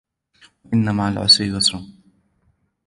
فإن 0.63 0.95
مع 0.95 1.07
العسر 1.09 1.43
يسرا 1.43 1.85